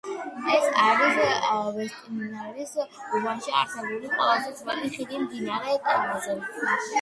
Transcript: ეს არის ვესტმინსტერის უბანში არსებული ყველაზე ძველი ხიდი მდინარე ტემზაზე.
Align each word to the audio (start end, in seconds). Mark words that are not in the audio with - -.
ეს 0.51 0.63
არის 0.83 1.17
ვესტმინსტერის 1.75 2.73
უბანში 3.19 3.53
არსებული 3.59 4.11
ყველაზე 4.15 4.55
ძველი 4.63 4.91
ხიდი 4.97 5.23
მდინარე 5.27 5.77
ტემზაზე. 5.87 6.41